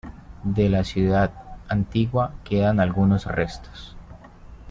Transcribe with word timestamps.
De 0.55 0.67
la 0.67 0.83
ciudad 0.83 1.29
antigua 1.69 2.33
quedan 2.43 2.79
algunos 2.79 3.27
restos. 3.27 3.95